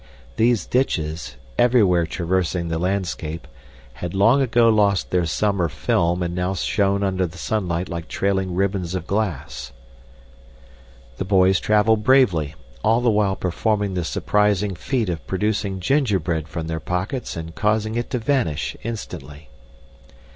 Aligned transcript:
These 0.35 0.65
ditches, 0.65 1.35
everywhere 1.59 2.07
traversing 2.07 2.69
the 2.69 2.79
landscape, 2.79 3.47
had 3.93 4.15
long 4.15 4.41
ago 4.41 4.67
lost 4.69 5.11
their 5.11 5.27
summer 5.27 5.69
film 5.69 6.23
and 6.23 6.33
now 6.33 6.55
shone 6.55 7.03
under 7.03 7.27
the 7.27 7.37
sunlight 7.37 7.87
like 7.87 8.07
trailing 8.07 8.55
ribbons 8.55 8.95
of 8.95 9.05
glass. 9.05 9.71
The 11.17 11.25
boys 11.25 11.59
traveled 11.59 12.03
bravely, 12.03 12.55
all 12.83 13.01
the 13.01 13.11
while 13.11 13.35
performing 13.35 13.93
the 13.93 14.03
surprising 14.03 14.73
feat 14.73 15.07
of 15.07 15.27
producing 15.27 15.79
gingerbread 15.79 16.47
from 16.47 16.65
their 16.65 16.79
pockets 16.79 17.37
and 17.37 17.53
causing 17.53 17.93
it 17.93 18.09
to 18.09 18.17
vanish 18.17 18.75
instantly. 18.81 19.49